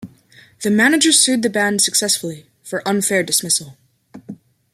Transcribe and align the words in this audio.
The 0.63 0.71
manager 0.71 1.11
sued 1.11 1.43
the 1.43 1.49
band 1.51 1.83
successfully, 1.83 2.47
for 2.63 2.81
unfair 2.87 3.21
dismissal. 3.21 3.77